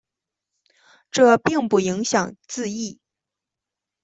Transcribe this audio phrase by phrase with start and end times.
[1.11, 2.99] 这并不影响字义。